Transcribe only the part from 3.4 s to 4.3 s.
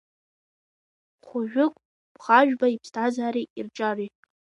ирҿиареи.